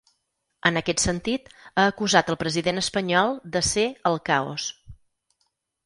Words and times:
En 0.69 0.79
aquest 0.79 1.03
sentit, 1.03 1.51
ha 1.75 1.85
acusat 1.91 2.33
el 2.35 2.39
president 2.45 2.83
espanyol 2.83 3.37
de 3.57 3.65
ser 3.71 3.87
‘el 4.13 4.21
caos’. 4.33 4.71